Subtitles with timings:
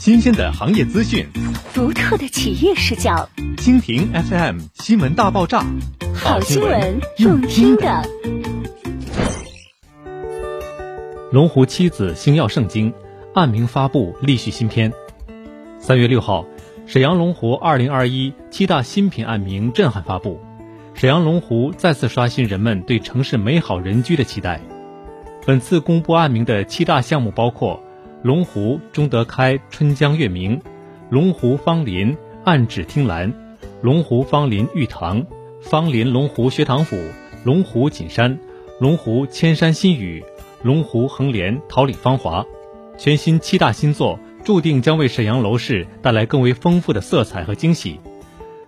[0.00, 1.28] 新鲜的行业资讯，
[1.74, 3.28] 独特的企业视角。
[3.58, 5.62] 蜻蜓 FM 新闻大爆炸，
[6.14, 8.02] 好新闻，用听的。
[11.30, 12.90] 龙湖七子星耀圣经，
[13.34, 14.90] 暗名发布立续新篇。
[15.78, 16.46] 三月六号，
[16.86, 20.40] 沈阳龙湖二零二一七大新品暗名震撼发布，
[20.94, 24.62] 沈阳龙湖再次刷新人们对城市美好人居的期待。
[25.44, 27.82] 本次公布暗名的七大项目包括：
[28.22, 30.60] 龙湖中德开春江月明，
[31.08, 33.32] 龙湖芳林暗指听兰，
[33.80, 35.24] 龙湖芳林玉堂，
[35.62, 36.98] 芳林龙湖学堂府，
[37.44, 38.38] 龙湖锦山，
[38.78, 40.22] 龙湖千山新雨，
[40.62, 42.44] 龙湖恒联桃李芳华。
[42.98, 47.98] 全新七大新作注定将为沈阳楼市带来更为丰富的色彩和惊喜。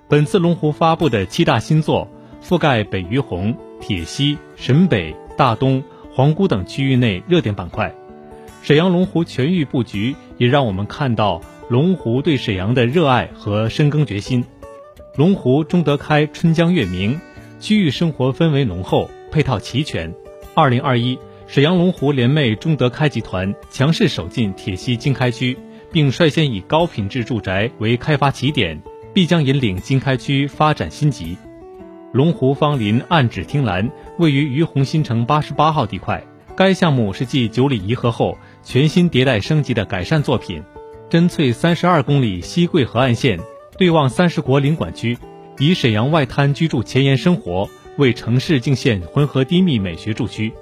[0.09, 2.09] 本次龙湖发布的七大新作
[2.43, 5.85] 覆盖北于洪、铁西、沈北、大东。
[6.15, 7.95] 皇姑等区域内热点板块，
[8.63, 14.45] 沈阳龙湖全域布局也让我们看到龙湖对沈阳的热爱和深耕决心。
[15.17, 17.21] 龙湖中德开春江月明，
[17.59, 20.15] 区域生活氛围浓厚，配套齐全。
[20.55, 25.59] 二零二一，沈阳龙湖联袂中德开集团强势首进铁西经开区，
[25.91, 28.81] 并率先以高品质住宅为开发起点，
[29.13, 31.37] 必将引领经开区发展新级。
[32.13, 36.23] 龙湖芳林暗指汀兰位于于洪新城八十八号地块，
[36.55, 40.63] 该项目是继九里颐和后全新迭代升级的改善作品。
[41.11, 43.39] 臻萃三十二公里西桂河岸线，
[43.77, 45.19] 对望三十国领馆区，
[45.59, 50.53] 以沈阳外滩居住前沿生活为城市敬献浑河低密美学住区。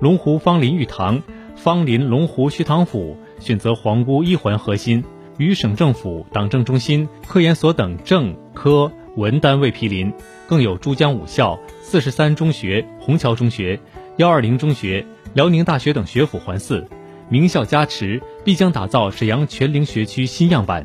[0.00, 1.22] 龙湖芳林玉堂、
[1.56, 5.02] 芳林龙湖学堂府选择皇姑一环核心，
[5.38, 8.92] 与省政府、党政中心、科研所等政科。
[9.14, 10.10] 文单位毗邻，
[10.48, 13.78] 更有珠江五校、四十三中学、虹桥中学、
[14.16, 16.82] 幺二零中学、辽宁大学等学府环伺，
[17.28, 20.82] 名校加持，必将打造沈阳全龄学区新样板。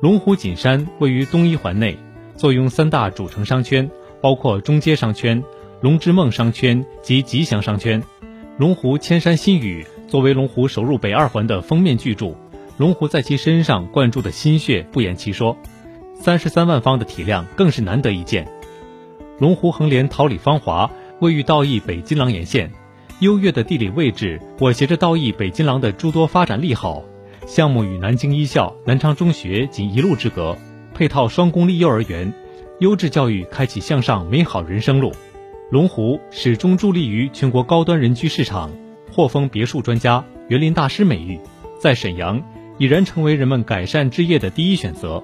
[0.00, 1.98] 龙湖锦山位于东一环内，
[2.36, 5.42] 坐拥三大主城商圈，包括中街商圈、
[5.80, 8.02] 龙之梦商圈及吉祥商圈。
[8.56, 12.34] 龙湖千山新语作为龙湖首入北二环的封面巨著，
[12.76, 15.56] 龙湖在其身上灌注的心血不言其说。
[16.14, 18.46] 三十三万方的体量更是难得一见。
[19.38, 22.70] 龙湖横联桃李芳华位于道义北金廊沿线，
[23.20, 27.02] 优越的地理位置裹挟着道义北金廊的诸多发展利好。
[27.46, 30.56] 项目与南京一校、南昌中学仅一路之隔，
[30.94, 32.32] 配套双公立幼儿园，
[32.78, 35.12] 优质教育开启向上美好人生路。
[35.70, 38.70] 龙湖始终助力于全国高端人居市场，
[39.12, 41.38] 获封别墅专家、园林大师美誉，
[41.78, 42.42] 在沈阳
[42.78, 45.22] 已然成为人们改善置业的第一选择。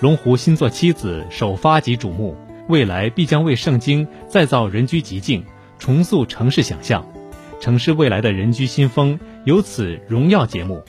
[0.00, 2.36] 龙湖新作妻子首发即瞩目，
[2.68, 5.44] 未来必将为盛京再造人居极境，
[5.78, 7.06] 重塑城市想象，
[7.60, 10.82] 城市未来的人居新风由此荣耀节目。